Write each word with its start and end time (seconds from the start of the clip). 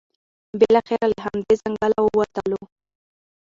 بالاخره 0.59 1.05
له 1.13 1.17
همدې 1.25 1.53
ځنګل 1.61 1.93
ووتلو. 1.99 2.61